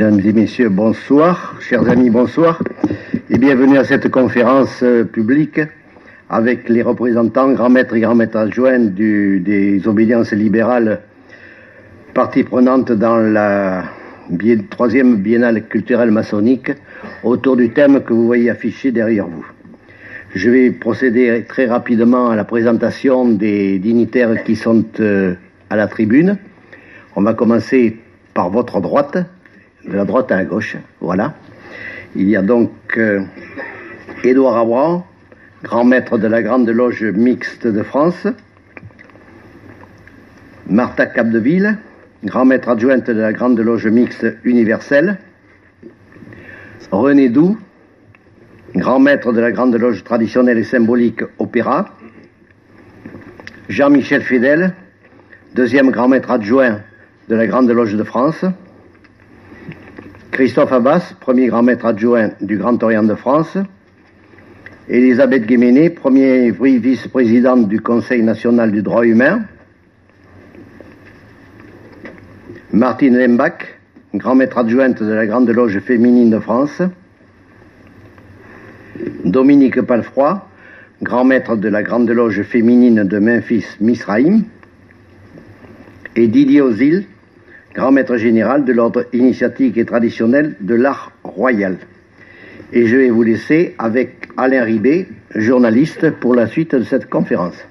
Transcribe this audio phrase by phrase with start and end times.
[0.00, 1.56] Mesdames et messieurs, bonsoir.
[1.60, 2.62] Chers amis, bonsoir.
[3.28, 5.60] Et bienvenue à cette conférence euh, publique
[6.30, 11.02] avec les représentants, grands maîtres et grands maîtres adjoints du, des obédiences libérales,
[12.14, 13.84] partie prenante dans la
[14.70, 16.72] troisième biennale culturelle maçonnique,
[17.22, 19.44] autour du thème que vous voyez affiché derrière vous.
[20.34, 25.34] Je vais procéder très rapidement à la présentation des dignitaires qui sont euh,
[25.68, 26.38] à la tribune.
[27.16, 27.98] On va commencer
[28.32, 29.18] par votre droite,
[29.86, 31.34] de la droite à la gauche, voilà.
[32.16, 33.22] Il y a donc euh,
[34.24, 35.04] Édouard
[35.62, 38.26] grand maître de la Grande Loge mixte de France,
[40.66, 41.78] Martha Capdeville,
[42.24, 45.18] grand maître adjointe de la Grande Loge mixte universelle,
[46.90, 47.58] René Doux,
[48.74, 51.96] grand maître de la Grande Loge traditionnelle et symbolique Opéra,
[53.68, 54.74] Jean-Michel Fidel,
[55.54, 56.80] deuxième grand maître adjoint
[57.28, 58.44] de la Grande Loge de France,
[60.30, 63.58] Christophe Abbas, premier grand maître adjoint du Grand Orient de France,
[64.88, 69.42] Elisabeth Guéméné, premier vice-présidente du Conseil national du droit humain,
[72.72, 73.74] Martine Lembach,
[74.14, 76.80] grand maître adjointe de la Grande Loge féminine de France,
[79.24, 80.46] Dominique Palfroy,
[81.02, 84.44] grand maître de la Grande Loge féminine de Memphis Misraïm,
[86.14, 87.06] et Didier Ozil,
[87.74, 91.78] grand maître général de l'ordre initiatique et traditionnel de l'art royal.
[92.72, 97.66] Et je vais vous laisser avec Alain Ribet, journaliste, pour la suite de cette conférence.